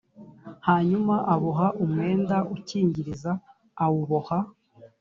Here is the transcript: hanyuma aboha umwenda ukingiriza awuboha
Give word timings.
hanyuma 0.67 1.15
aboha 1.33 1.67
umwenda 1.83 2.37
ukingiriza 2.55 3.31
awuboha 3.83 4.37